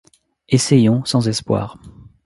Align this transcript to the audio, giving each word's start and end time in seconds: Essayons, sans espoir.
Essayons, 0.49 1.03
sans 1.05 1.27
espoir. 1.27 1.77